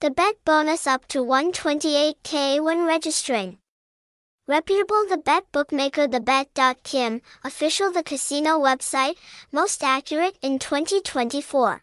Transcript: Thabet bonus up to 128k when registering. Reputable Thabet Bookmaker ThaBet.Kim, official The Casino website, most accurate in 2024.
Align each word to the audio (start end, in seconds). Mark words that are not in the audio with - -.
Thabet 0.00 0.32
bonus 0.46 0.86
up 0.86 1.06
to 1.08 1.18
128k 1.18 2.58
when 2.64 2.86
registering. 2.86 3.58
Reputable 4.48 5.04
Thabet 5.10 5.42
Bookmaker 5.52 6.08
ThaBet.Kim, 6.08 7.20
official 7.44 7.92
The 7.92 8.02
Casino 8.02 8.58
website, 8.58 9.16
most 9.52 9.84
accurate 9.84 10.38
in 10.40 10.58
2024. 10.58 11.82